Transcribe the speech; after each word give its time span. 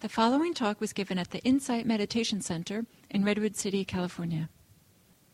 The 0.00 0.08
following 0.08 0.54
talk 0.54 0.80
was 0.80 0.94
given 0.94 1.18
at 1.18 1.30
the 1.30 1.40
Insight 1.40 1.84
Meditation 1.84 2.40
Center 2.40 2.86
in 3.10 3.22
Redwood 3.22 3.54
City, 3.54 3.84
California. 3.84 4.48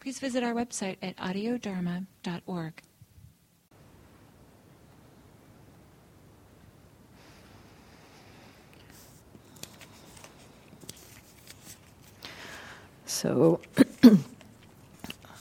Please 0.01 0.19
visit 0.19 0.43
our 0.43 0.55
website 0.55 0.97
at 1.01 1.17
audiodharma.org. 1.19 2.83
So, 13.05 13.61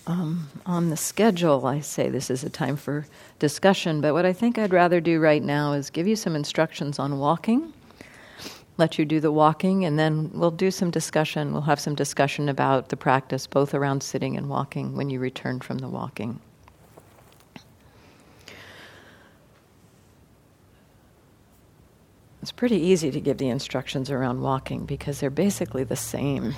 um, 0.05 0.50
on 0.68 0.92
the 0.92 0.98
schedule, 0.98 1.66
I 1.66 1.80
say 1.80 2.10
this 2.10 2.30
is 2.30 2.44
a 2.44 2.50
time 2.52 2.76
for 2.76 3.07
discussion, 3.39 4.02
but 4.02 4.14
what 4.14 4.28
I 4.28 4.34
think 4.34 4.60
I'd 4.60 4.71
rather 4.71 5.02
do 5.02 5.20
right 5.20 5.42
now 5.42 5.73
is 5.73 5.89
give 5.89 6.07
you 6.07 6.16
some 6.16 6.36
instructions 6.36 7.00
on 7.00 7.18
walking, 7.18 7.73
let 8.78 9.00
you 9.00 9.05
do 9.05 9.20
the 9.20 9.32
walking, 9.32 9.86
and 9.86 9.98
then 9.98 10.32
we'll 10.34 10.52
do 10.52 10.70
some 10.70 10.92
discussion. 10.92 11.54
We'll 11.54 11.61
have 11.61 11.79
some 11.79 11.96
discussion 11.96 12.50
about 12.50 12.89
the 12.89 12.98
practice, 12.98 13.48
both 13.48 13.74
around 13.74 14.04
sitting 14.04 14.36
and 14.36 14.50
walking, 14.50 14.96
when 14.96 15.10
you 15.10 15.20
return 15.20 15.61
from 15.61 15.78
the 15.78 15.88
walking. 15.88 16.39
It's 22.42 22.51
pretty 22.51 22.78
easy 22.78 23.10
to 23.10 23.20
give 23.20 23.39
the 23.39 23.50
instructions 23.50 24.11
around 24.11 24.42
walking 24.42 24.86
because 24.86 25.20
they're 25.20 25.32
basically 25.32 25.84
the 25.84 25.96
same. 25.96 26.54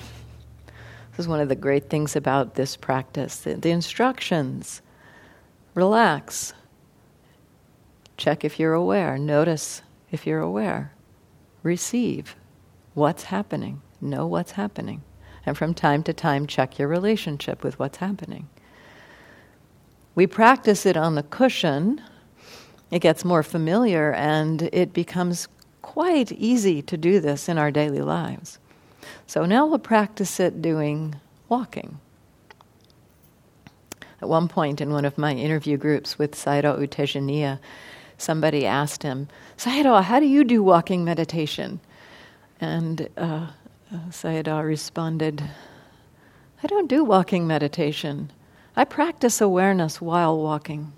This 1.12 1.24
is 1.24 1.28
one 1.28 1.40
of 1.40 1.48
the 1.48 1.56
great 1.56 1.88
things 1.88 2.14
about 2.14 2.56
this 2.56 2.76
practice. 2.76 3.36
The, 3.36 3.54
the 3.54 3.70
instructions 3.70 4.82
relax, 5.74 6.52
check 8.18 8.44
if 8.44 8.60
you're 8.60 8.74
aware, 8.74 9.16
notice 9.16 9.80
if 10.10 10.26
you're 10.26 10.40
aware, 10.40 10.92
receive 11.68 12.34
what's 12.94 13.24
happening, 13.24 13.82
know 14.00 14.26
what's 14.26 14.52
happening, 14.52 15.02
and 15.46 15.56
from 15.56 15.74
time 15.74 16.02
to 16.04 16.12
time 16.12 16.46
check 16.46 16.78
your 16.78 16.88
relationship 16.88 17.62
with 17.62 17.78
what's 17.78 17.98
happening. 17.98 18.48
We 20.14 20.26
practice 20.26 20.84
it 20.84 20.96
on 20.96 21.14
the 21.14 21.22
cushion, 21.22 22.00
it 22.90 23.00
gets 23.00 23.24
more 23.24 23.42
familiar, 23.42 24.12
and 24.14 24.62
it 24.72 24.92
becomes 24.92 25.46
quite 25.82 26.32
easy 26.32 26.82
to 26.82 26.96
do 26.96 27.20
this 27.20 27.48
in 27.48 27.58
our 27.58 27.70
daily 27.70 28.00
lives. 28.00 28.58
So 29.26 29.44
now 29.44 29.66
we'll 29.66 29.78
practice 29.78 30.40
it 30.40 30.60
doing 30.62 31.14
walking. 31.48 32.00
At 34.20 34.28
one 34.28 34.48
point 34.48 34.80
in 34.80 34.90
one 34.90 35.04
of 35.04 35.16
my 35.16 35.34
interview 35.34 35.76
groups 35.76 36.18
with 36.18 36.32
Sayadaw 36.32 36.80
U 36.80 36.88
Tejaniya, 36.88 37.60
somebody 38.18 38.66
asked 38.66 39.02
him, 39.02 39.28
Sayadaw, 39.56 40.02
how 40.02 40.20
do 40.20 40.26
you 40.26 40.44
do 40.44 40.62
walking 40.62 41.04
meditation? 41.04 41.80
And 42.60 43.08
uh, 43.16 43.46
Sayadaw 44.10 44.64
responded, 44.64 45.42
I 46.62 46.66
don't 46.66 46.88
do 46.88 47.04
walking 47.04 47.46
meditation. 47.46 48.30
I 48.76 48.84
practice 48.84 49.40
awareness 49.40 50.00
while 50.00 50.36
walking 50.36 50.92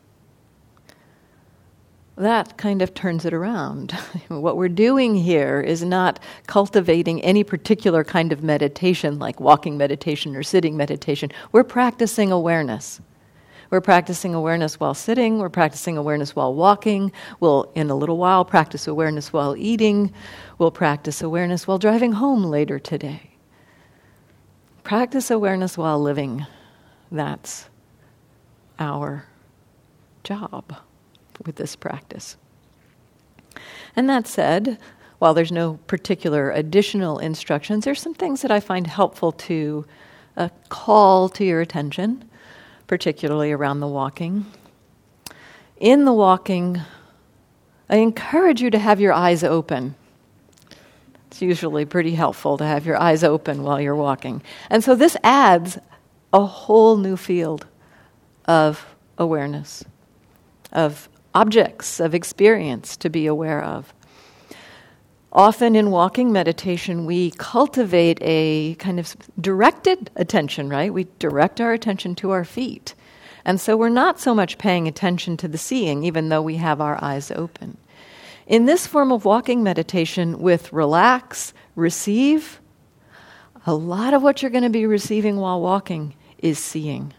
that 2.20 2.58
kind 2.58 2.82
of 2.82 2.92
turns 2.92 3.24
it 3.24 3.32
around. 3.32 3.92
what 4.28 4.56
we're 4.56 4.68
doing 4.68 5.14
here 5.14 5.60
is 5.60 5.82
not 5.82 6.20
cultivating 6.46 7.22
any 7.22 7.42
particular 7.42 8.04
kind 8.04 8.30
of 8.30 8.42
meditation, 8.42 9.18
like 9.18 9.41
walking 9.41 9.78
meditation 9.78 10.36
or 10.36 10.42
sitting 10.42 10.76
meditation. 10.76 11.30
We're 11.52 11.64
practicing 11.64 12.30
awareness. 12.30 13.00
We're 13.70 13.80
practicing 13.80 14.34
awareness 14.34 14.80
while 14.80 14.94
sitting, 14.94 15.38
we're 15.38 15.48
practicing 15.48 15.96
awareness 15.96 16.34
while 16.34 16.52
walking, 16.52 17.12
we'll, 17.38 17.70
in 17.76 17.88
a 17.88 17.94
little 17.94 18.16
while, 18.16 18.44
practice 18.44 18.88
awareness 18.88 19.32
while 19.32 19.56
eating, 19.56 20.12
we'll 20.58 20.72
practice 20.72 21.22
awareness 21.22 21.68
while 21.68 21.78
driving 21.78 22.12
home 22.12 22.42
later 22.42 22.80
today. 22.80 23.30
Practice 24.82 25.30
awareness 25.30 25.78
while 25.78 26.00
living. 26.00 26.46
That's 27.12 27.68
our 28.80 29.26
job 30.25 30.75
with 31.47 31.56
this 31.56 31.76
practice. 31.76 32.37
And 33.94 34.08
that 34.08 34.26
said, 34.26 34.78
while 35.19 35.34
there's 35.34 35.52
no 35.52 35.75
particular 35.87 36.50
additional 36.50 37.19
instructions, 37.19 37.84
there's 37.84 38.00
some 38.00 38.14
things 38.14 38.42
that 38.42 38.50
I 38.50 38.58
find 38.58 38.87
helpful 38.87 39.32
to 39.32 39.84
uh, 40.37 40.48
call 40.70 41.28
to 41.31 41.44
your 41.44 41.60
attention, 41.60 42.25
particularly 42.90 43.52
around 43.52 43.78
the 43.78 43.86
walking. 43.86 44.44
In 45.76 46.04
the 46.04 46.12
walking, 46.12 46.80
I 47.88 47.98
encourage 47.98 48.60
you 48.60 48.68
to 48.68 48.80
have 48.80 48.98
your 49.00 49.12
eyes 49.12 49.44
open. 49.44 49.94
It's 51.28 51.40
usually 51.40 51.84
pretty 51.84 52.16
helpful 52.16 52.58
to 52.58 52.64
have 52.64 52.84
your 52.84 52.96
eyes 52.96 53.22
open 53.22 53.62
while 53.62 53.80
you're 53.80 53.94
walking. 53.94 54.42
And 54.68 54.82
so 54.82 54.96
this 54.96 55.16
adds 55.22 55.78
a 56.32 56.44
whole 56.44 56.96
new 56.96 57.16
field 57.16 57.64
of 58.46 58.84
awareness, 59.18 59.84
of 60.72 61.08
objects 61.32 62.00
of 62.00 62.12
experience 62.12 62.96
to 62.96 63.08
be 63.08 63.26
aware 63.26 63.62
of. 63.62 63.94
Often 65.32 65.76
in 65.76 65.92
walking 65.92 66.32
meditation, 66.32 67.06
we 67.06 67.30
cultivate 67.32 68.18
a 68.20 68.74
kind 68.76 68.98
of 68.98 69.16
directed 69.41 70.10
attention, 70.16 70.68
right? 70.68 70.92
We 70.92 71.06
direct 71.20 71.60
our 71.60 71.72
attention 71.72 72.16
to 72.16 72.30
our 72.30 72.44
feet. 72.44 72.94
And 73.44 73.60
so 73.60 73.76
we're 73.76 73.90
not 73.90 74.19
so 74.19 74.34
much 74.34 74.58
paying 74.58 74.88
attention 74.88 75.36
to 75.38 75.48
the 75.48 75.56
seeing, 75.56 76.02
even 76.02 76.28
though 76.28 76.42
we 76.42 76.56
have 76.56 76.80
our 76.80 77.02
eyes 77.02 77.30
open. 77.30 77.76
In 78.46 78.66
this 78.66 78.88
form 78.88 79.12
of 79.12 79.24
walking 79.24 79.62
meditation, 79.62 80.40
with 80.40 80.72
relax, 80.72 81.54
receive, 81.76 82.60
a 83.66 83.74
lot 83.74 84.14
of 84.14 84.22
what 84.22 84.42
you're 84.42 84.50
going 84.50 84.64
to 84.64 84.70
be 84.70 84.86
receiving 84.86 85.36
while 85.36 85.60
walking 85.60 86.14
is 86.38 86.58
seeing. 86.58 87.14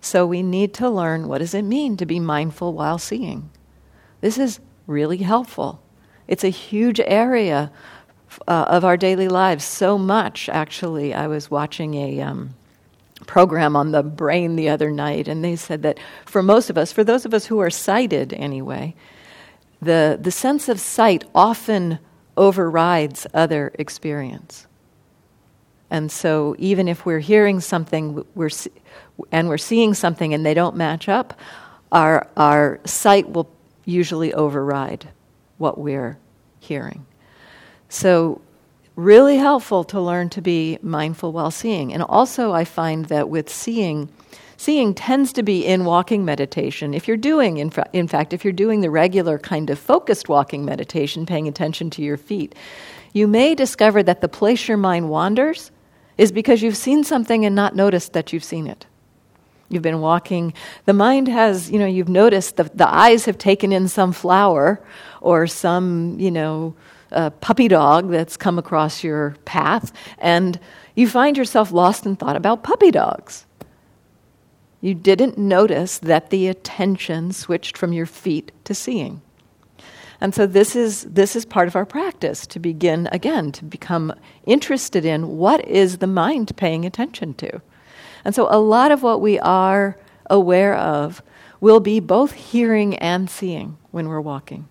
So 0.00 0.26
we 0.26 0.42
need 0.42 0.74
to 0.74 0.90
learn 0.90 1.28
what 1.28 1.38
does 1.38 1.54
it 1.54 1.62
mean 1.62 1.96
to 1.98 2.06
be 2.06 2.18
mindful 2.18 2.72
while 2.72 2.98
seeing. 2.98 3.50
This 4.20 4.36
is 4.36 4.58
really 4.88 5.18
helpful. 5.18 5.80
It's 6.28 6.44
a 6.44 6.48
huge 6.48 7.00
area 7.00 7.70
uh, 8.48 8.66
of 8.68 8.84
our 8.84 8.96
daily 8.96 9.28
lives. 9.28 9.64
So 9.64 9.98
much, 9.98 10.48
actually. 10.48 11.14
I 11.14 11.26
was 11.26 11.50
watching 11.50 11.94
a 11.94 12.20
um, 12.20 12.54
program 13.26 13.76
on 13.76 13.92
the 13.92 14.02
brain 14.02 14.56
the 14.56 14.68
other 14.68 14.90
night, 14.90 15.28
and 15.28 15.44
they 15.44 15.56
said 15.56 15.82
that 15.82 15.98
for 16.24 16.42
most 16.42 16.70
of 16.70 16.78
us, 16.78 16.92
for 16.92 17.04
those 17.04 17.24
of 17.24 17.34
us 17.34 17.46
who 17.46 17.58
are 17.60 17.70
sighted 17.70 18.32
anyway, 18.32 18.94
the, 19.80 20.18
the 20.20 20.30
sense 20.30 20.68
of 20.68 20.80
sight 20.80 21.24
often 21.34 21.98
overrides 22.36 23.26
other 23.34 23.72
experience. 23.78 24.66
And 25.90 26.10
so, 26.10 26.56
even 26.58 26.88
if 26.88 27.04
we're 27.04 27.18
hearing 27.18 27.60
something, 27.60 28.24
we're 28.34 28.48
and 29.30 29.48
we're 29.48 29.58
seeing 29.58 29.92
something 29.92 30.32
and 30.32 30.44
they 30.44 30.54
don't 30.54 30.76
match 30.76 31.08
up, 31.08 31.38
our, 31.90 32.26
our 32.36 32.80
sight 32.86 33.28
will 33.30 33.50
usually 33.84 34.32
override 34.32 35.08
what 35.58 35.78
we're 35.78 36.18
hearing. 36.60 37.06
So, 37.88 38.40
really 38.96 39.36
helpful 39.36 39.84
to 39.84 40.00
learn 40.00 40.28
to 40.30 40.42
be 40.42 40.78
mindful 40.82 41.32
while 41.32 41.50
seeing. 41.50 41.92
And 41.92 42.02
also, 42.02 42.52
I 42.52 42.64
find 42.64 43.06
that 43.06 43.28
with 43.28 43.48
seeing, 43.48 44.08
seeing 44.56 44.94
tends 44.94 45.32
to 45.34 45.42
be 45.42 45.64
in 45.64 45.84
walking 45.84 46.24
meditation. 46.24 46.92
If 46.92 47.08
you're 47.08 47.16
doing, 47.16 47.56
in, 47.56 47.72
in 47.92 48.08
fact, 48.08 48.32
if 48.32 48.44
you're 48.44 48.52
doing 48.52 48.80
the 48.80 48.90
regular 48.90 49.38
kind 49.38 49.70
of 49.70 49.78
focused 49.78 50.28
walking 50.28 50.64
meditation, 50.64 51.26
paying 51.26 51.48
attention 51.48 51.90
to 51.90 52.02
your 52.02 52.16
feet, 52.16 52.54
you 53.12 53.26
may 53.26 53.54
discover 53.54 54.02
that 54.02 54.20
the 54.20 54.28
place 54.28 54.68
your 54.68 54.78
mind 54.78 55.08
wanders 55.08 55.70
is 56.18 56.32
because 56.32 56.62
you've 56.62 56.76
seen 56.76 57.04
something 57.04 57.44
and 57.44 57.54
not 57.54 57.74
noticed 57.74 58.12
that 58.12 58.32
you've 58.32 58.44
seen 58.44 58.66
it. 58.66 58.86
You've 59.72 59.82
been 59.82 60.00
walking. 60.00 60.54
The 60.84 60.92
mind 60.92 61.28
has, 61.28 61.70
you 61.70 61.78
know, 61.78 61.86
you've 61.86 62.08
noticed 62.08 62.56
the, 62.56 62.64
the 62.74 62.88
eyes 62.88 63.24
have 63.24 63.38
taken 63.38 63.72
in 63.72 63.88
some 63.88 64.12
flower 64.12 64.84
or 65.20 65.46
some, 65.46 66.18
you 66.20 66.30
know, 66.30 66.74
puppy 67.40 67.68
dog 67.68 68.10
that's 68.10 68.36
come 68.36 68.58
across 68.58 69.04
your 69.04 69.36
path, 69.44 69.92
and 70.18 70.58
you 70.94 71.06
find 71.08 71.36
yourself 71.36 71.72
lost 71.72 72.06
in 72.06 72.16
thought 72.16 72.36
about 72.36 72.62
puppy 72.62 72.90
dogs. 72.90 73.46
You 74.80 74.94
didn't 74.94 75.38
notice 75.38 75.98
that 75.98 76.30
the 76.30 76.48
attention 76.48 77.32
switched 77.32 77.76
from 77.78 77.92
your 77.92 78.06
feet 78.06 78.50
to 78.64 78.74
seeing. 78.74 79.20
And 80.20 80.34
so 80.34 80.46
this 80.46 80.76
is 80.76 81.02
this 81.02 81.36
is 81.36 81.44
part 81.44 81.68
of 81.68 81.76
our 81.76 81.84
practice 81.84 82.46
to 82.46 82.58
begin 82.58 83.08
again 83.12 83.52
to 83.52 83.64
become 83.64 84.14
interested 84.46 85.04
in 85.04 85.36
what 85.36 85.66
is 85.66 85.98
the 85.98 86.06
mind 86.06 86.56
paying 86.56 86.84
attention 86.84 87.34
to. 87.34 87.60
And 88.24 88.34
so 88.34 88.48
a 88.50 88.58
lot 88.58 88.90
of 88.90 89.02
what 89.02 89.20
we 89.20 89.38
are 89.38 89.96
aware 90.28 90.76
of 90.76 91.22
will 91.60 91.80
be 91.80 92.00
both 92.00 92.32
hearing 92.32 92.96
and 92.96 93.30
seeing 93.30 93.76
when 93.90 94.08
we're 94.08 94.20
walking. 94.20 94.68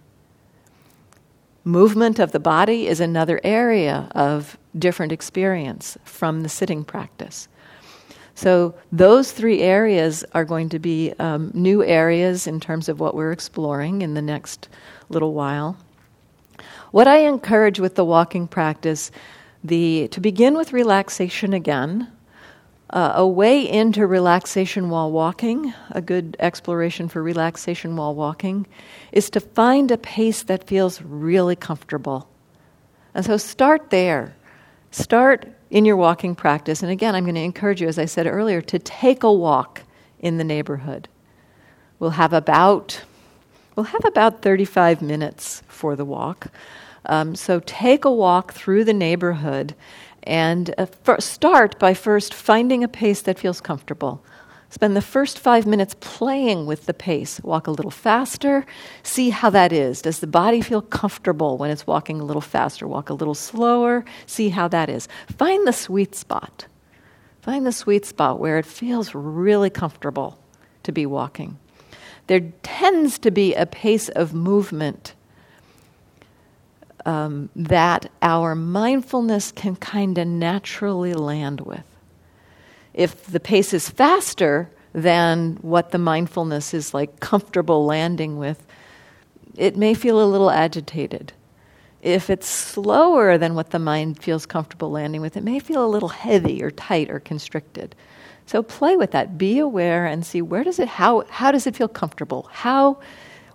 Movement 1.64 2.20
of 2.20 2.32
the 2.32 2.40
body 2.40 2.88
is 2.88 3.00
another 3.00 3.40
area 3.44 4.10
of 4.16 4.58
different 4.78 5.12
experience 5.12 5.98
from 6.04 6.42
the 6.42 6.50
sitting 6.50 6.84
practice. 6.84 7.48
So, 8.34 8.74
those 8.92 9.32
three 9.32 9.62
areas 9.62 10.26
are 10.34 10.46
going 10.46 10.70
to 10.70 10.80
be 10.80 11.14
um, 11.20 11.52
new 11.54 11.84
areas 11.84 12.48
in 12.48 12.60
terms 12.60 12.90
of 12.90 13.00
what 13.00 13.14
we're 13.14 13.32
exploring 13.32 14.02
in 14.02 14.16
the 14.16 14.22
next 14.22 14.70
little 15.10 15.34
while. 15.34 15.78
What 16.92 17.08
I 17.08 17.18
encourage 17.18 17.80
with 17.80 17.96
the 17.96 18.06
walking 18.06 18.48
practice, 18.48 19.12
the 19.64 20.08
to 20.10 20.20
begin 20.20 20.56
with 20.56 20.74
relaxation 20.74 21.54
again, 21.54 22.08
uh, 22.92 23.14
a 23.16 23.28
way 23.28 23.68
into 23.68 24.06
relaxation 24.06 24.90
while 24.90 25.12
walking, 25.12 25.74
a 25.92 26.02
good 26.02 26.36
exploration 26.40 27.08
for 27.08 27.24
relaxation 27.24 27.96
while 27.96 28.14
walking, 28.14 28.68
is 29.12 29.30
to 29.30 29.40
find 29.40 29.92
a 29.92 29.98
pace 29.98 30.44
that 30.44 30.68
feels 30.68 31.02
really 31.02 31.56
comfortable. 31.56 32.28
And 33.14 33.26
so 33.26 33.38
start 33.38 33.90
there. 33.90 34.36
Start 34.92 35.48
in 35.70 35.86
your 35.86 35.96
walking 35.96 36.36
practice. 36.36 36.84
And 36.84 36.92
again, 36.92 37.16
I'm 37.16 37.24
going 37.24 37.36
to 37.36 37.42
encourage 37.42 37.82
you, 37.82 37.88
as 37.88 37.98
I 37.98 38.06
said 38.06 38.28
earlier, 38.28 38.62
to 38.62 38.80
take 38.80 39.24
a 39.24 39.32
walk 39.32 39.84
in 40.20 40.38
the 40.38 40.44
neighborhood. 40.44 41.08
We'll 42.00 42.12
have 42.12 42.34
about 42.34 43.02
we'll 43.76 43.86
have 43.86 44.04
about 44.04 44.42
35 44.42 45.02
minutes 45.02 45.64
for 45.68 45.96
the 45.96 46.04
walk. 46.04 46.48
Um, 47.06 47.36
so 47.36 47.62
take 47.66 48.06
a 48.06 48.12
walk 48.12 48.54
through 48.54 48.84
the 48.84 48.94
neighborhood 48.94 49.76
and 50.24 50.74
uh, 50.78 50.86
start 51.20 51.80
by 51.80 51.94
first 51.94 52.34
finding 52.34 52.84
a 52.84 52.88
pace 52.88 53.22
that 53.24 53.40
feels 53.40 53.62
comfortable. 53.62 54.24
Spend 54.72 54.96
the 54.96 55.02
first 55.02 55.38
five 55.38 55.68
minutes 55.68 55.98
playing 56.00 56.66
with 56.66 56.86
the 56.86 56.94
pace. 56.94 57.42
Walk 57.44 57.68
a 57.68 57.72
little 57.72 57.92
faster. 57.92 58.66
See 59.04 59.30
how 59.30 59.50
that 59.50 59.74
is. 59.74 60.02
Does 60.02 60.20
the 60.20 60.28
body 60.28 60.62
feel 60.62 60.82
comfortable 60.82 61.58
when 61.58 61.70
it's 61.70 61.86
walking 61.86 62.22
a 62.22 62.24
little 62.24 62.42
faster? 62.42 62.88
Walk 62.88 63.10
a 63.10 63.14
little 63.14 63.36
slower. 63.36 64.06
See 64.26 64.48
how 64.48 64.70
that 64.70 64.90
is. 64.90 65.10
Find 65.38 65.68
the 65.68 65.74
sweet 65.74 66.16
spot. 66.16 66.68
Find 67.42 67.66
the 67.66 67.74
sweet 67.74 68.06
spot 68.06 68.40
where 68.40 68.58
it 68.58 68.66
feels 68.66 69.14
really 69.14 69.70
comfortable 69.70 70.40
to 70.84 70.94
be 70.94 71.06
walking. 71.06 71.60
There 72.28 72.54
tends 72.64 73.20
to 73.20 73.32
be 73.32 73.54
a 73.54 73.66
pace 73.66 74.08
of 74.08 74.34
movement 74.34 75.16
um, 77.06 77.50
that 77.56 78.12
our 78.22 78.56
mindfulness 78.56 79.52
can 79.52 79.76
kind 79.76 80.18
of 80.18 80.28
naturally 80.28 81.14
land 81.14 81.62
with 81.62 81.84
if 82.94 83.26
the 83.28 83.40
pace 83.40 83.74
is 83.74 83.90
faster 83.90 84.70
than 84.94 85.58
what 85.62 85.92
the 85.92 85.98
mindfulness 85.98 86.74
is 86.74 86.94
like 86.94 87.20
comfortable 87.20 87.86
landing 87.86 88.38
with, 88.38 88.66
it 89.56 89.78
may 89.78 89.94
feel 89.94 90.22
a 90.22 90.28
little 90.28 90.52
agitated. 90.52 91.32
If 92.02 92.30
it's 92.30 92.48
slower 92.48 93.38
than 93.38 93.54
what 93.56 93.70
the 93.70 93.80
mind 93.80 94.22
feels 94.22 94.46
comfortable 94.46 94.92
landing 94.92 95.22
with, 95.22 95.38
it 95.38 95.44
may 95.44 95.60
feel 95.60 95.86
a 95.86 95.88
little 95.88 96.10
heavy 96.10 96.62
or 96.64 96.72
tight 96.72 97.10
or 97.10 97.20
constricted. 97.20 97.96
So 98.48 98.64
play 98.64 98.98
with 98.98 99.12
that. 99.12 99.38
Be 99.38 99.60
aware 99.60 100.06
and 100.06 100.26
see 100.26 100.42
where 100.42 100.64
does 100.64 100.80
it 100.80 100.88
how 100.88 101.24
how 101.30 101.52
does 101.52 101.68
it 101.68 101.76
feel 101.76 101.88
comfortable? 101.88 102.50
How 102.52 102.98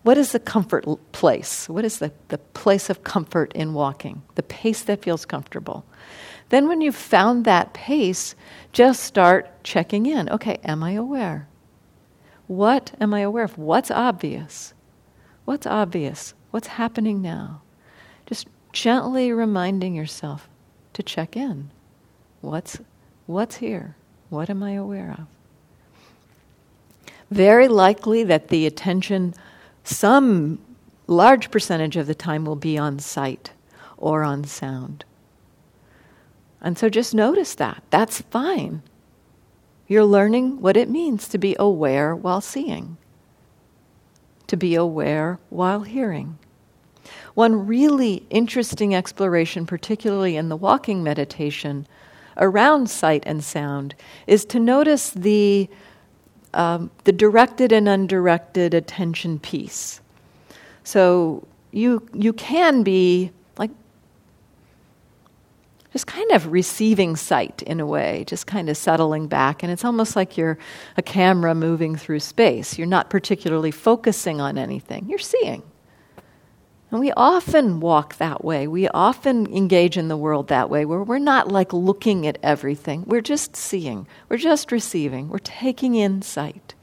what 0.06 0.18
is 0.18 0.30
the 0.30 0.38
comfort 0.38 0.86
place? 1.10 1.68
What 1.68 1.84
is 1.84 1.98
the, 1.98 2.12
the 2.28 2.38
place 2.38 2.88
of 2.88 3.02
comfort 3.02 3.52
in 3.54 3.74
walking? 3.74 4.22
The 4.36 4.44
pace 4.44 4.82
that 4.82 5.02
feels 5.02 5.24
comfortable. 5.24 5.84
Then, 6.50 6.68
when 6.68 6.80
you've 6.80 6.94
found 6.94 7.44
that 7.44 7.74
pace, 7.74 8.36
just 8.70 9.02
start 9.02 9.64
checking 9.64 10.06
in. 10.06 10.28
Okay, 10.28 10.60
am 10.62 10.84
I 10.84 10.92
aware? 10.92 11.48
What 12.46 12.92
am 13.00 13.12
I 13.14 13.20
aware 13.20 13.42
of? 13.42 13.58
What's 13.58 13.90
obvious? 13.90 14.74
What's 15.44 15.66
obvious? 15.66 16.34
What's 16.52 16.68
happening 16.68 17.20
now? 17.20 17.62
Just 18.26 18.46
gently 18.72 19.32
reminding 19.32 19.96
yourself 19.96 20.48
to 20.92 21.02
check 21.02 21.36
in. 21.36 21.72
What's, 22.42 22.78
what's 23.26 23.56
here? 23.56 23.96
What 24.30 24.50
am 24.50 24.62
I 24.62 24.74
aware 24.74 25.16
of? 25.18 25.26
Very 27.28 27.66
likely 27.66 28.22
that 28.22 28.48
the 28.48 28.66
attention, 28.68 29.34
some 29.86 30.58
large 31.06 31.50
percentage 31.50 31.96
of 31.96 32.06
the 32.06 32.14
time, 32.14 32.44
will 32.44 32.56
be 32.56 32.76
on 32.76 32.98
sight 32.98 33.52
or 33.96 34.22
on 34.22 34.44
sound. 34.44 35.04
And 36.60 36.76
so 36.76 36.88
just 36.88 37.14
notice 37.14 37.54
that. 37.54 37.82
That's 37.90 38.22
fine. 38.22 38.82
You're 39.86 40.04
learning 40.04 40.60
what 40.60 40.76
it 40.76 40.90
means 40.90 41.28
to 41.28 41.38
be 41.38 41.54
aware 41.58 42.14
while 42.14 42.40
seeing, 42.40 42.96
to 44.48 44.56
be 44.56 44.74
aware 44.74 45.38
while 45.48 45.82
hearing. 45.82 46.38
One 47.34 47.66
really 47.66 48.26
interesting 48.30 48.94
exploration, 48.94 49.64
particularly 49.64 50.36
in 50.36 50.48
the 50.48 50.56
walking 50.56 51.04
meditation 51.04 51.86
around 52.36 52.90
sight 52.90 53.22
and 53.26 53.44
sound, 53.44 53.94
is 54.26 54.44
to 54.46 54.58
notice 54.58 55.10
the, 55.10 55.68
um, 56.56 56.90
the 57.04 57.12
directed 57.12 57.70
and 57.70 57.88
undirected 57.88 58.74
attention 58.74 59.38
piece. 59.38 60.00
So 60.82 61.46
you, 61.70 62.08
you 62.14 62.32
can 62.32 62.82
be 62.82 63.30
like 63.58 63.70
just 65.92 66.06
kind 66.06 66.30
of 66.32 66.50
receiving 66.50 67.14
sight 67.14 67.62
in 67.62 67.78
a 67.78 67.86
way, 67.86 68.24
just 68.26 68.46
kind 68.46 68.70
of 68.70 68.76
settling 68.76 69.28
back. 69.28 69.62
And 69.62 69.70
it's 69.70 69.84
almost 69.84 70.16
like 70.16 70.38
you're 70.38 70.58
a 70.96 71.02
camera 71.02 71.54
moving 71.54 71.94
through 71.94 72.20
space. 72.20 72.78
You're 72.78 72.86
not 72.86 73.10
particularly 73.10 73.70
focusing 73.70 74.40
on 74.40 74.56
anything, 74.56 75.08
you're 75.08 75.18
seeing. 75.18 75.62
And 76.90 77.00
we 77.00 77.12
often 77.12 77.80
walk 77.80 78.16
that 78.16 78.44
way. 78.44 78.68
We 78.68 78.88
often 78.88 79.52
engage 79.52 79.96
in 79.96 80.08
the 80.08 80.16
world 80.16 80.48
that 80.48 80.70
way, 80.70 80.84
where 80.84 81.02
we're 81.02 81.18
not 81.18 81.50
like 81.50 81.72
looking 81.72 82.26
at 82.26 82.38
everything. 82.42 83.04
We're 83.06 83.20
just 83.20 83.56
seeing. 83.56 84.06
We're 84.28 84.36
just 84.36 84.70
receiving. 84.70 85.28
We're 85.28 85.38
taking 85.38 85.94
in 85.96 86.22
sight. 86.22 86.74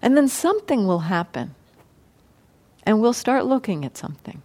And 0.00 0.16
then 0.16 0.28
something 0.28 0.86
will 0.86 1.00
happen. 1.00 1.54
And 2.84 3.00
we'll 3.00 3.12
start 3.12 3.44
looking 3.44 3.84
at 3.84 3.96
something. 3.96 4.42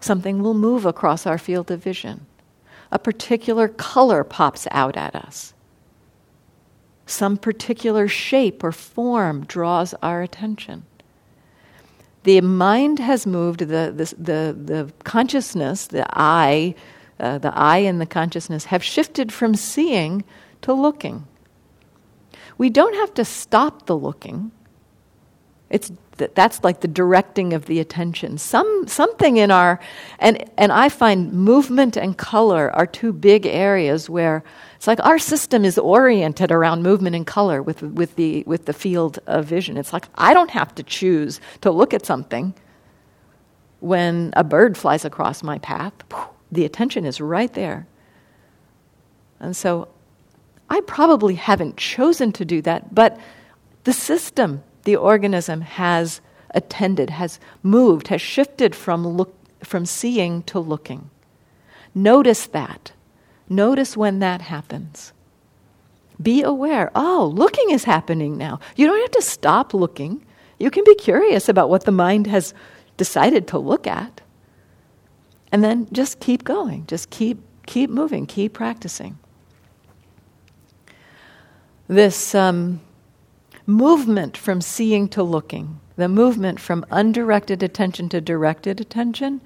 Something 0.00 0.42
will 0.42 0.54
move 0.54 0.86
across 0.86 1.26
our 1.26 1.38
field 1.38 1.70
of 1.70 1.82
vision 1.82 2.26
a 2.94 2.98
particular 2.98 3.66
color 3.66 4.22
pops 4.22 4.68
out 4.70 4.96
at 4.96 5.16
us. 5.16 5.52
Some 7.06 7.36
particular 7.36 8.06
shape 8.06 8.62
or 8.62 8.70
form 8.70 9.44
draws 9.44 9.94
our 9.94 10.22
attention. 10.22 10.84
The 12.24 12.40
mind 12.40 12.98
has 12.98 13.26
moved, 13.26 13.60
the, 13.60 13.92
the, 13.94 14.14
the, 14.18 14.56
the 14.58 14.92
consciousness, 15.04 15.86
the 15.86 16.06
I, 16.10 16.74
uh, 17.20 17.38
the 17.38 17.52
I 17.54 17.78
and 17.78 18.00
the 18.00 18.06
consciousness 18.06 18.64
have 18.66 18.82
shifted 18.82 19.32
from 19.32 19.54
seeing 19.54 20.24
to 20.62 20.72
looking. 20.72 21.26
We 22.58 22.70
don't 22.70 22.94
have 22.94 23.14
to 23.14 23.24
stop 23.24 23.86
the 23.86 23.96
looking. 23.96 24.52
It's 25.70 25.92
that's 26.16 26.62
like 26.62 26.80
the 26.80 26.88
directing 26.88 27.52
of 27.52 27.66
the 27.66 27.80
attention. 27.80 28.38
Some 28.38 28.86
something 28.86 29.36
in 29.36 29.50
our 29.50 29.80
and 30.18 30.48
and 30.56 30.72
I 30.72 30.88
find 30.88 31.32
movement 31.32 31.96
and 31.96 32.16
color 32.16 32.70
are 32.74 32.86
two 32.86 33.12
big 33.12 33.46
areas 33.46 34.08
where 34.08 34.44
it's 34.76 34.86
like 34.86 35.00
our 35.04 35.18
system 35.18 35.64
is 35.64 35.78
oriented 35.78 36.52
around 36.52 36.82
movement 36.82 37.16
and 37.16 37.26
color 37.26 37.62
with 37.62 37.82
with 37.82 38.16
the 38.16 38.44
with 38.46 38.66
the 38.66 38.72
field 38.72 39.18
of 39.26 39.46
vision. 39.46 39.76
It's 39.76 39.92
like 39.92 40.06
I 40.14 40.34
don't 40.34 40.50
have 40.50 40.74
to 40.76 40.82
choose 40.82 41.40
to 41.62 41.70
look 41.70 41.92
at 41.92 42.06
something 42.06 42.54
when 43.80 44.32
a 44.36 44.44
bird 44.44 44.76
flies 44.76 45.04
across 45.04 45.42
my 45.42 45.58
path. 45.58 45.92
The 46.52 46.64
attention 46.64 47.04
is 47.04 47.20
right 47.20 47.52
there. 47.52 47.86
And 49.40 49.56
so 49.56 49.88
I 50.70 50.80
probably 50.82 51.34
haven't 51.34 51.76
chosen 51.76 52.32
to 52.32 52.44
do 52.44 52.62
that, 52.62 52.94
but 52.94 53.18
the 53.84 53.92
system 53.92 54.62
the 54.84 54.96
organism 54.96 55.62
has 55.62 56.20
attended, 56.50 57.10
has 57.10 57.40
moved, 57.62 58.08
has 58.08 58.20
shifted 58.20 58.74
from, 58.74 59.06
look, 59.06 59.34
from 59.64 59.86
seeing 59.86 60.42
to 60.44 60.58
looking. 60.58 61.10
Notice 61.94 62.46
that. 62.48 62.92
Notice 63.48 63.96
when 63.96 64.18
that 64.20 64.42
happens. 64.42 65.12
Be 66.22 66.42
aware. 66.42 66.90
Oh, 66.94 67.32
looking 67.34 67.70
is 67.70 67.84
happening 67.84 68.38
now. 68.38 68.60
You 68.76 68.86
don't 68.86 69.00
have 69.00 69.10
to 69.12 69.22
stop 69.22 69.74
looking. 69.74 70.24
You 70.58 70.70
can 70.70 70.84
be 70.84 70.94
curious 70.94 71.48
about 71.48 71.68
what 71.68 71.84
the 71.84 71.92
mind 71.92 72.26
has 72.28 72.54
decided 72.96 73.48
to 73.48 73.58
look 73.58 73.86
at. 73.86 74.20
And 75.50 75.62
then 75.62 75.88
just 75.92 76.20
keep 76.20 76.44
going. 76.44 76.86
Just 76.86 77.10
keep 77.10 77.38
keep 77.66 77.90
moving, 77.90 78.26
keep 78.26 78.52
practicing. 78.52 79.18
This 81.88 82.34
um, 82.34 82.80
movement 83.66 84.36
from 84.36 84.60
seeing 84.60 85.08
to 85.08 85.22
looking, 85.22 85.80
the 85.96 86.08
movement 86.08 86.60
from 86.60 86.84
undirected 86.90 87.62
attention 87.62 88.08
to 88.10 88.20
directed 88.20 88.80
attention, 88.80 89.40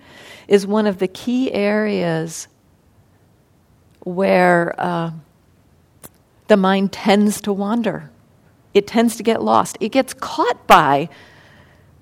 is 0.47 0.67
one 0.67 0.87
of 0.87 0.99
the 0.99 1.09
key 1.09 1.53
areas 1.53 2.49
where 4.01 4.75
uh, 4.79 5.11
the 6.49 6.57
mind 6.57 6.93
tends 6.93 7.41
to 7.43 7.53
wander. 7.53 8.11
It 8.75 8.87
tends 8.87 9.17
to 9.17 9.23
get 9.23 9.43
lost. 9.43 9.77
It 9.81 9.93
gets 9.93 10.15
caught 10.15 10.67
by 10.67 11.09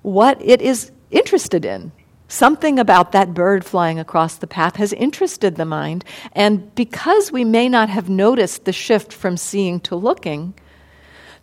what 0.01 0.41
it 0.41 0.61
is 0.61 0.91
interested 1.11 1.65
in. 1.65 1.91
Something 2.29 2.77
about 2.77 3.13
that 3.13 3.33
bird 3.33 3.63
flying 3.63 3.99
across 3.99 4.35
the 4.35 4.47
path 4.47 4.75
has 4.75 4.91
interested 4.93 5.55
the 5.55 5.65
mind, 5.65 6.03
and 6.33 6.73
because 6.75 7.31
we 7.31 7.45
may 7.45 7.69
not 7.69 7.89
have 7.89 8.09
noticed 8.09 8.65
the 8.65 8.73
shift 8.73 9.13
from 9.13 9.37
seeing 9.37 9.79
to 9.81 9.95
looking, 9.95 10.53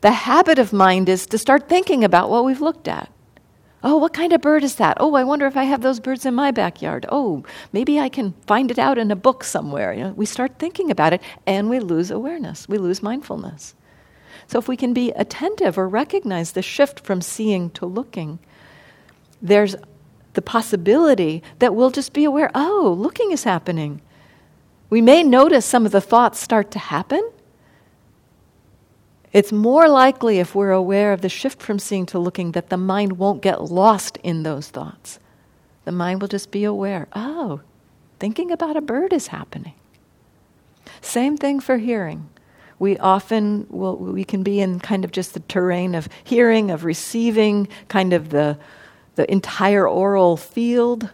the 0.05 0.11
habit 0.11 0.59
of 0.59 0.71
mind 0.71 1.09
is 1.09 1.25
to 1.25 1.39
start 1.39 1.67
thinking 1.67 2.05
about 2.05 2.29
what 2.29 2.45
we've 2.45 2.61
looked 2.61 2.89
at. 2.89 3.11
Oh, 3.83 3.97
what 3.97 4.13
kind 4.13 4.35
of 4.35 4.43
bird 4.43 4.63
is 4.63 4.75
that? 4.75 4.99
Oh, 5.01 5.15
I 5.15 5.25
wonder 5.25 5.47
if 5.47 5.57
I 5.57 5.65
have 5.65 5.81
those 5.81 5.99
birds 5.99 6.27
in 6.27 6.35
my 6.35 6.51
backyard. 6.51 7.07
Oh, 7.09 7.43
maybe 7.73 7.99
I 7.99 8.11
can 8.11 8.35
find 8.47 8.71
it 8.71 8.79
out 8.79 8.99
in 8.99 9.11
a 9.11 9.17
book 9.17 9.43
somewhere. 9.43 9.95
You 9.95 10.05
know, 10.05 10.13
we 10.13 10.27
start 10.27 10.59
thinking 10.59 10.91
about 10.91 11.15
it 11.15 11.23
and 11.47 11.71
we 11.71 11.81
lose 11.81 12.11
awareness, 12.11 12.69
we 12.69 12.77
lose 12.77 13.03
mindfulness. 13.03 13.75
So, 14.47 14.59
if 14.59 14.69
we 14.69 14.77
can 14.77 14.93
be 14.93 15.11
attentive 15.13 15.79
or 15.79 15.89
recognize 15.89 16.53
the 16.53 16.61
shift 16.61 17.01
from 17.01 17.23
seeing 17.23 17.71
to 17.71 17.87
looking, 17.87 18.41
there's 19.41 19.75
the 20.35 20.43
possibility 20.43 21.43
that 21.61 21.75
we'll 21.75 21.91
just 21.91 22.13
be 22.13 22.25
aware 22.25 22.51
oh, 22.55 22.95
looking 22.99 23.33
is 23.33 23.45
happening. 23.45 24.03
We 24.91 25.01
may 25.01 25.23
notice 25.23 25.65
some 25.65 25.87
of 25.87 25.93
the 25.93 26.03
thoughts 26.03 26.41
start 26.41 26.71
to 26.73 26.79
happen. 26.79 27.27
It's 29.35 29.53
more 29.53 29.89
likely 29.89 30.39
if 30.39 30.55
we're 30.55 30.71
aware 30.71 31.13
of 31.13 31.21
the 31.21 31.29
shift 31.29 31.61
from 31.61 31.79
seeing 31.79 32.07
to 32.07 32.19
looking 32.19 32.53
that 32.53 32.71
the 32.71 32.79
mind 32.79 33.19
won't 33.19 33.43
get 33.43 33.65
lost 33.65 34.17
in 34.23 34.45
those 34.45 34.69
thoughts. 34.69 35.19
The 35.85 35.93
mind 35.93 36.23
will 36.23 36.29
just 36.29 36.51
be 36.51 36.65
aware 36.65 37.09
oh, 37.15 37.61
thinking 38.19 38.51
about 38.51 38.79
a 38.79 38.81
bird 38.81 39.13
is 39.13 39.27
happening. 39.27 39.75
Same 41.03 41.37
thing 41.37 41.61
for 41.61 41.77
hearing 41.77 42.31
we 42.79 42.99
often 42.99 43.67
will 43.71 43.97
we 43.97 44.25
can 44.25 44.43
be 44.43 44.61
in 44.61 44.81
kind 44.81 45.05
of 45.05 45.13
just 45.13 45.35
the 45.35 45.41
terrain 45.41 45.95
of 45.95 46.09
hearing 46.25 46.71
of 46.71 46.85
receiving 46.85 47.69
kind 47.89 48.13
of 48.13 48.31
the 48.31 48.59
the 49.15 49.31
entire 49.31 49.89
aural 49.89 50.37
field 50.37 51.09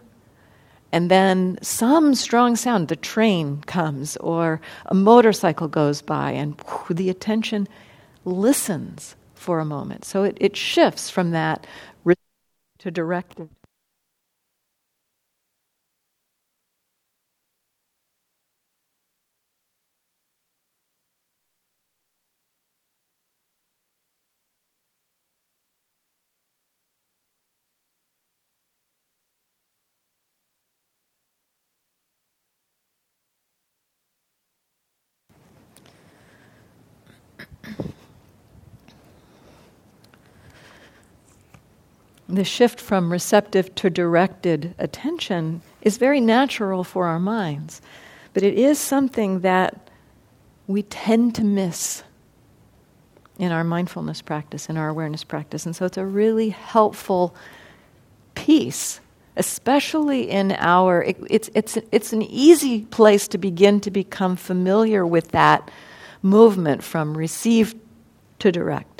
and 0.91 1.09
then 1.09 1.57
some 1.61 2.15
strong 2.15 2.55
sound 2.55 2.87
the 2.87 2.95
train 2.95 3.61
comes 3.67 4.17
or 4.17 4.59
a 4.87 4.93
motorcycle 4.93 5.67
goes 5.67 6.01
by 6.01 6.31
and 6.31 6.59
whew, 6.61 6.95
the 6.95 7.09
attention 7.09 7.67
listens 8.25 9.15
for 9.33 9.59
a 9.59 9.65
moment. 9.65 10.05
So 10.05 10.23
it, 10.23 10.37
it 10.39 10.55
shifts 10.55 11.09
from 11.09 11.31
that 11.31 11.65
to 12.81 12.89
directed 12.89 13.49
the 42.35 42.43
shift 42.43 42.79
from 42.79 43.11
receptive 43.11 43.73
to 43.75 43.89
directed 43.89 44.73
attention 44.77 45.61
is 45.81 45.97
very 45.97 46.21
natural 46.21 46.83
for 46.83 47.07
our 47.07 47.19
minds, 47.19 47.81
but 48.33 48.43
it 48.43 48.53
is 48.57 48.79
something 48.79 49.41
that 49.41 49.89
we 50.67 50.83
tend 50.83 51.35
to 51.35 51.43
miss 51.43 52.03
in 53.37 53.51
our 53.51 53.63
mindfulness 53.63 54.21
practice, 54.21 54.69
in 54.69 54.77
our 54.77 54.89
awareness 54.89 55.23
practice. 55.23 55.65
And 55.65 55.75
so 55.75 55.85
it's 55.85 55.97
a 55.97 56.05
really 56.05 56.49
helpful 56.49 57.35
piece, 58.35 58.99
especially 59.35 60.29
in 60.29 60.51
our, 60.53 61.03
it, 61.03 61.17
it's, 61.29 61.49
it's, 61.55 61.77
it's 61.91 62.13
an 62.13 62.21
easy 62.21 62.81
place 62.83 63.27
to 63.29 63.37
begin 63.37 63.81
to 63.81 63.91
become 63.91 64.35
familiar 64.35 65.05
with 65.05 65.29
that 65.29 65.71
movement 66.21 66.83
from 66.83 67.17
receive 67.17 67.73
to 68.39 68.51
direct. 68.51 68.90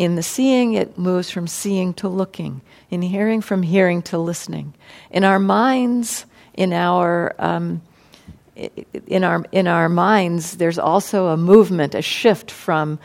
In 0.00 0.14
the 0.14 0.22
seeing, 0.22 0.72
it 0.72 0.96
moves 0.96 1.30
from 1.30 1.46
seeing 1.46 1.92
to 1.94 2.08
looking. 2.08 2.62
In 2.88 3.02
hearing, 3.02 3.42
from 3.42 3.62
hearing 3.62 4.00
to 4.04 4.16
listening. 4.16 4.72
In 5.10 5.24
our 5.24 5.38
minds, 5.38 6.24
in 6.54 6.72
our 6.72 7.34
um, 7.38 7.82
in 9.06 9.24
our 9.24 9.44
in 9.52 9.68
our 9.68 9.90
minds, 9.90 10.56
there's 10.56 10.78
also 10.78 11.26
a 11.26 11.36
movement, 11.36 11.94
a 11.94 12.00
shift 12.00 12.50
from 12.50 12.98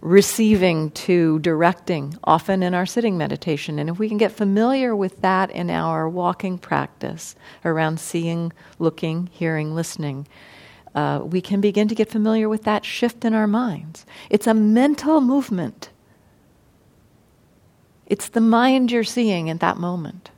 receiving 0.00 0.92
to 0.92 1.40
directing, 1.40 2.16
often 2.24 2.62
in 2.62 2.72
our 2.72 2.86
sitting 2.86 3.18
meditation. 3.18 3.78
And 3.78 3.90
if 3.90 3.98
we 3.98 4.08
can 4.08 4.16
get 4.16 4.32
familiar 4.32 4.96
with 4.96 5.20
that 5.20 5.50
in 5.50 5.68
our 5.68 6.08
walking 6.08 6.56
practice 6.56 7.36
around 7.66 8.00
seeing, 8.00 8.50
looking, 8.78 9.28
hearing, 9.30 9.74
listening, 9.74 10.26
uh, 10.94 11.20
we 11.22 11.42
can 11.42 11.60
begin 11.60 11.86
to 11.88 11.94
get 11.94 12.08
familiar 12.08 12.48
with 12.48 12.64
that 12.64 12.86
shift 12.86 13.26
in 13.26 13.34
our 13.34 13.46
minds. 13.46 14.06
It's 14.30 14.46
a 14.46 14.54
mental 14.54 15.20
movement. 15.20 15.90
It's 18.10 18.28
the 18.28 18.40
mind 18.40 18.90
you're 18.90 19.04
seeing 19.04 19.48
at 19.48 19.60
that 19.60 19.78
moment. 19.78 20.30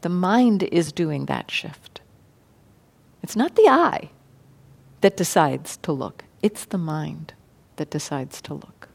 The 0.00 0.08
mind 0.08 0.64
is 0.64 0.92
doing 0.92 1.26
that 1.26 1.48
shift. 1.48 2.00
It's 3.22 3.36
not 3.36 3.54
the 3.54 3.68
eye 3.68 4.10
that 5.00 5.16
decides 5.16 5.76
to 5.78 5.92
look, 5.92 6.24
it's 6.42 6.64
the 6.64 6.76
mind 6.76 7.34
that 7.76 7.90
decides 7.90 8.42
to 8.42 8.54
look. 8.54 8.88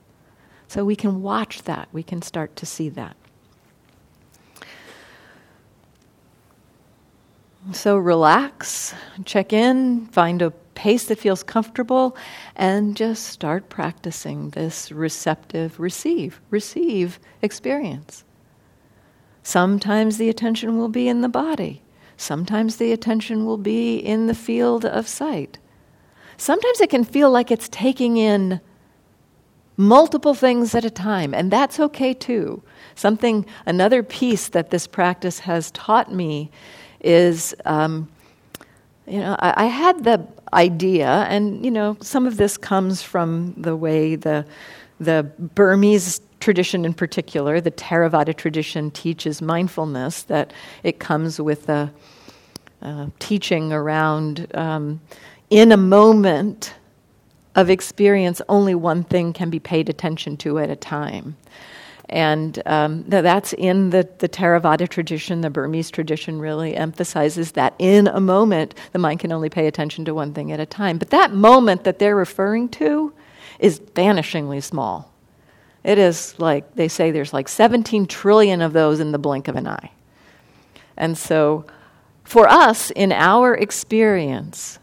So 0.68 0.84
we 0.84 0.98
can 0.98 1.22
watch 1.22 1.64
that, 1.64 1.88
we 1.94 2.04
can 2.04 2.22
start 2.22 2.58
to 2.58 2.66
see 2.66 2.90
that. 2.90 3.16
So 7.72 7.96
relax, 7.96 8.94
check 9.24 9.54
in, 9.54 10.08
find 10.08 10.42
a 10.42 10.52
pace 10.76 11.06
that 11.06 11.20
feels 11.20 11.44
comfortable, 11.44 12.16
and 12.56 12.96
just 12.96 13.26
start 13.28 13.70
practicing 13.70 14.50
this 14.52 14.92
receptive 14.92 15.80
receive, 15.80 16.42
receive 16.50 17.20
experience. 17.42 18.24
Sometimes 19.44 20.18
the 20.18 20.30
attention 20.30 20.78
will 20.78 20.90
be 20.90 21.08
in 21.08 21.22
the 21.22 21.30
body. 21.30 21.82
Sometimes 22.16 22.78
the 22.78 22.92
attention 22.92 23.46
will 23.46 23.58
be 23.58 23.98
in 23.98 24.28
the 24.28 24.36
field 24.36 24.86
of 24.86 25.08
sight. 25.08 25.58
Sometimes 26.38 26.82
it 26.82 26.90
can 26.90 27.04
feel 27.04 27.30
like 27.30 27.52
it's 27.52 27.70
taking 27.70 28.18
in 28.18 28.62
multiple 29.76 30.34
things 30.34 30.76
at 30.76 30.86
a 30.86 30.90
time, 30.90 31.34
and 31.34 31.52
that's 31.52 31.80
okay 31.80 32.14
too. 32.14 32.62
Something, 32.96 33.46
another 33.66 34.04
piece 34.04 34.48
that 34.50 34.70
this 34.70 34.88
practice 34.88 35.40
has 35.40 35.72
taught 35.72 36.14
me 36.14 36.52
is, 37.02 37.56
um, 37.66 38.08
you 39.08 39.20
know, 39.20 39.36
I, 39.40 39.66
I, 39.66 39.66
had 39.66 40.04
the 40.04 40.26
idea, 40.54 41.08
and 41.30 41.64
you 41.64 41.72
know, 41.72 41.98
some 42.02 42.26
of 42.26 42.38
this 42.38 42.58
comes 42.58 43.02
from 43.02 43.54
the 43.58 43.76
way 43.76 44.16
the 44.16 44.46
the 45.00 45.30
Burmese 45.40 46.22
tradition, 46.40 46.86
in 46.86 46.94
particular, 46.94 47.60
the 47.60 47.72
Theravada 47.72 48.36
tradition, 48.36 48.92
teaches 48.92 49.42
mindfulness. 49.42 50.24
That 50.24 50.54
it 50.84 51.00
comes 51.00 51.40
with 51.40 51.70
a, 51.70 51.92
a 52.82 53.12
teaching 53.20 53.74
around 53.74 54.48
um, 54.56 55.02
in 55.50 55.72
a 55.72 55.78
moment 55.78 56.74
of 57.56 57.70
experience, 57.70 58.42
only 58.50 58.74
one 58.74 59.04
thing 59.04 59.34
can 59.34 59.50
be 59.50 59.60
paid 59.60 59.90
attention 59.90 60.38
to 60.38 60.60
at 60.60 60.70
a 60.70 60.76
time. 60.76 61.36
And 62.14 62.62
um, 62.68 63.06
that's 63.08 63.54
in 63.54 63.90
the, 63.90 64.08
the 64.20 64.30
Theravada 64.30 64.88
tradition, 64.88 65.42
the 65.42 65.50
Burmese 65.50 65.90
tradition 65.90 66.38
really 66.38 66.76
emphasizes 66.76 67.54
that 67.54 67.74
in 67.80 68.06
a 68.06 68.20
moment, 68.20 68.76
the 68.92 69.00
mind 69.00 69.20
can 69.20 69.32
only 69.32 69.50
pay 69.50 69.66
attention 69.66 70.06
to 70.06 70.14
one 70.14 70.32
thing 70.32 70.52
at 70.52 70.60
a 70.60 70.66
time. 70.68 71.00
But 71.00 71.10
that 71.10 71.34
moment 71.34 71.86
that 71.86 71.98
they're 71.98 72.16
referring 72.16 72.70
to 72.70 73.12
is 73.58 73.80
vanishingly 73.80 74.62
small. 74.62 75.12
It 75.84 75.98
is 75.98 76.36
like, 76.38 76.76
they 76.76 76.88
say 76.88 77.10
there's 77.10 77.34
like 77.34 77.50
17 77.50 78.06
trillion 78.06 78.62
of 78.62 78.74
those 78.74 79.00
in 79.00 79.12
the 79.12 79.18
blink 79.18 79.48
of 79.48 79.56
an 79.56 79.66
eye. 79.66 79.90
And 80.96 81.18
so, 81.18 81.66
for 82.24 82.48
us, 82.48 82.92
in 82.92 83.12
our 83.12 83.56
experience, 83.56 84.78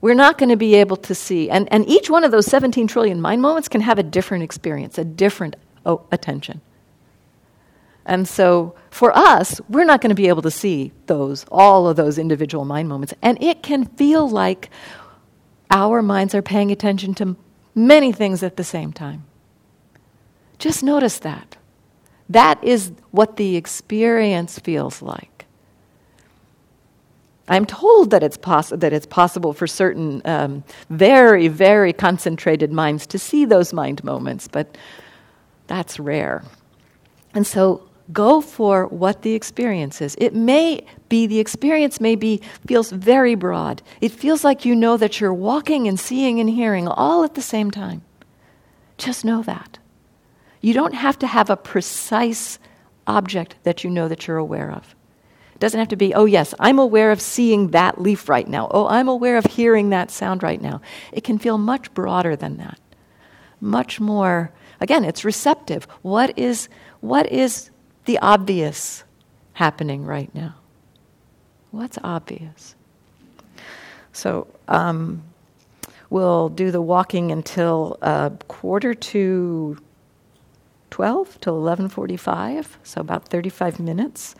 we're 0.00 0.14
not 0.14 0.38
going 0.38 0.50
to 0.50 0.56
be 0.56 0.76
able 0.76 0.98
to 0.98 1.16
see. 1.16 1.50
And, 1.50 1.70
and 1.72 1.84
each 1.88 2.08
one 2.08 2.22
of 2.22 2.30
those 2.30 2.46
17 2.46 2.86
trillion 2.86 3.20
mind 3.20 3.42
moments 3.42 3.66
can 3.66 3.80
have 3.80 3.98
a 3.98 4.04
different 4.04 4.44
experience, 4.44 4.98
a 4.98 5.04
different 5.04 5.56
oh, 5.84 6.06
attention. 6.10 6.60
And 8.06 8.28
so 8.28 8.74
for 8.90 9.16
us, 9.16 9.60
we're 9.68 9.84
not 9.84 10.00
going 10.00 10.10
to 10.10 10.14
be 10.14 10.28
able 10.28 10.42
to 10.42 10.50
see 10.50 10.92
those, 11.06 11.46
all 11.50 11.88
of 11.88 11.96
those 11.96 12.18
individual 12.18 12.64
mind 12.64 12.88
moments. 12.88 13.14
And 13.22 13.42
it 13.42 13.62
can 13.62 13.86
feel 13.86 14.28
like 14.28 14.70
our 15.70 16.02
minds 16.02 16.34
are 16.34 16.42
paying 16.42 16.70
attention 16.70 17.14
to 17.14 17.36
many 17.74 18.12
things 18.12 18.42
at 18.42 18.56
the 18.56 18.64
same 18.64 18.92
time. 18.92 19.24
Just 20.58 20.82
notice 20.82 21.18
that. 21.20 21.56
That 22.28 22.62
is 22.62 22.92
what 23.10 23.36
the 23.36 23.56
experience 23.56 24.58
feels 24.58 25.02
like. 25.02 25.46
I'm 27.48 27.66
told 27.66 28.10
that 28.10 28.22
it's, 28.22 28.38
poss- 28.38 28.70
that 28.70 28.92
it's 28.92 29.04
possible 29.04 29.52
for 29.52 29.66
certain 29.66 30.22
um, 30.24 30.64
very, 30.88 31.48
very 31.48 31.92
concentrated 31.92 32.72
minds 32.72 33.06
to 33.08 33.18
see 33.18 33.44
those 33.44 33.72
mind 33.72 34.02
moments, 34.02 34.48
but 34.48 34.78
that's 35.66 35.98
rare. 35.98 36.44
And 37.34 37.46
so 37.46 37.88
go 38.12 38.40
for 38.40 38.86
what 38.86 39.22
the 39.22 39.34
experience 39.34 40.00
is. 40.00 40.14
It 40.18 40.34
may 40.34 40.84
be, 41.08 41.26
the 41.26 41.40
experience 41.40 42.00
may 42.00 42.16
be, 42.16 42.42
feels 42.66 42.90
very 42.90 43.34
broad. 43.34 43.82
It 44.00 44.12
feels 44.12 44.44
like 44.44 44.64
you 44.64 44.76
know 44.76 44.96
that 44.96 45.20
you're 45.20 45.34
walking 45.34 45.88
and 45.88 45.98
seeing 45.98 46.38
and 46.38 46.50
hearing 46.50 46.86
all 46.86 47.24
at 47.24 47.34
the 47.34 47.42
same 47.42 47.70
time. 47.70 48.02
Just 48.98 49.24
know 49.24 49.42
that. 49.42 49.78
You 50.60 50.74
don't 50.74 50.94
have 50.94 51.18
to 51.20 51.26
have 51.26 51.50
a 51.50 51.56
precise 51.56 52.58
object 53.06 53.56
that 53.64 53.84
you 53.84 53.90
know 53.90 54.08
that 54.08 54.26
you're 54.26 54.38
aware 54.38 54.70
of. 54.70 54.94
It 55.54 55.60
doesn't 55.60 55.78
have 55.78 55.88
to 55.88 55.96
be, 55.96 56.14
oh, 56.14 56.24
yes, 56.24 56.52
I'm 56.58 56.78
aware 56.78 57.12
of 57.12 57.20
seeing 57.20 57.68
that 57.68 58.00
leaf 58.00 58.28
right 58.28 58.48
now. 58.48 58.68
Oh, 58.70 58.88
I'm 58.88 59.08
aware 59.08 59.36
of 59.36 59.44
hearing 59.44 59.90
that 59.90 60.10
sound 60.10 60.42
right 60.42 60.60
now. 60.60 60.80
It 61.12 61.22
can 61.22 61.38
feel 61.38 61.58
much 61.58 61.92
broader 61.94 62.34
than 62.34 62.56
that. 62.56 62.78
Much 63.60 64.00
more, 64.00 64.52
again, 64.84 65.04
it's 65.04 65.24
receptive. 65.24 65.88
What 66.02 66.38
is, 66.38 66.68
what 67.00 67.32
is 67.32 67.70
the 68.04 68.18
obvious 68.18 69.02
happening 69.54 70.04
right 70.04 70.32
now? 70.34 70.54
What's 71.70 71.98
obvious? 72.04 72.76
So 74.12 74.46
um, 74.68 75.24
we'll 76.10 76.50
do 76.50 76.70
the 76.70 76.82
walking 76.82 77.32
until 77.32 77.98
uh, 78.02 78.30
quarter 78.46 78.94
to 78.94 79.78
12 80.90 81.40
till 81.40 81.60
11:45, 81.60 82.66
so 82.84 83.00
about 83.00 83.26
35 83.28 83.80
minutes. 83.80 84.36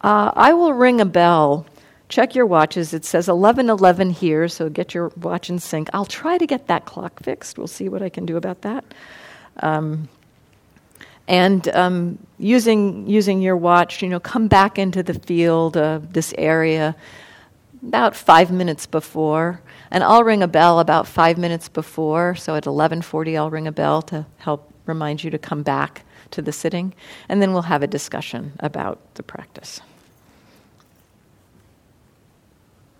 Uh, 0.00 0.32
I 0.34 0.52
will 0.52 0.72
ring 0.72 1.00
a 1.00 1.04
bell. 1.06 1.66
Check 2.08 2.34
your 2.34 2.46
watches. 2.46 2.92
It 2.92 3.04
says 3.04 3.28
11:11 3.28 4.10
here, 4.12 4.48
so 4.48 4.68
get 4.68 4.94
your 4.94 5.12
watch 5.20 5.48
in 5.50 5.60
sync. 5.60 5.88
I'll 5.92 6.04
try 6.04 6.36
to 6.38 6.46
get 6.46 6.66
that 6.66 6.86
clock 6.86 7.22
fixed. 7.22 7.58
We'll 7.58 7.68
see 7.68 7.88
what 7.88 8.02
I 8.02 8.08
can 8.08 8.26
do 8.26 8.36
about 8.36 8.62
that. 8.62 8.84
Um, 9.60 10.08
and 11.26 11.66
um, 11.68 12.18
using 12.38 13.06
using 13.06 13.40
your 13.40 13.56
watch, 13.56 14.02
you 14.02 14.08
know, 14.08 14.20
come 14.20 14.48
back 14.48 14.78
into 14.78 15.02
the 15.02 15.14
field, 15.14 15.76
uh, 15.76 16.00
this 16.10 16.34
area, 16.36 16.94
about 17.82 18.14
five 18.14 18.50
minutes 18.50 18.86
before, 18.86 19.60
and 19.90 20.04
I'll 20.04 20.24
ring 20.24 20.42
a 20.42 20.48
bell 20.48 20.80
about 20.80 21.06
five 21.06 21.38
minutes 21.38 21.68
before. 21.68 22.34
So 22.34 22.56
at 22.56 22.64
11:40, 22.64 23.38
I'll 23.38 23.50
ring 23.50 23.66
a 23.66 23.72
bell 23.72 24.02
to 24.02 24.26
help 24.38 24.70
remind 24.86 25.24
you 25.24 25.30
to 25.30 25.38
come 25.38 25.62
back 25.62 26.04
to 26.32 26.42
the 26.42 26.52
sitting, 26.52 26.94
and 27.28 27.40
then 27.40 27.52
we'll 27.52 27.62
have 27.62 27.82
a 27.82 27.86
discussion 27.86 28.52
about 28.60 28.98
the 29.14 29.22
practice. 29.22 29.80